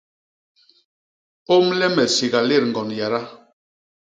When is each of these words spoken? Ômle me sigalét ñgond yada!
Ômle 1.55 1.87
me 1.95 2.05
sigalét 2.15 2.63
ñgond 2.69 2.91
yada! 2.99 3.21